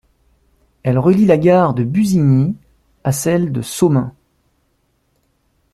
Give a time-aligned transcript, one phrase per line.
[0.81, 2.55] Elle relie la gare de Busigny
[3.03, 4.15] à celle de Somain.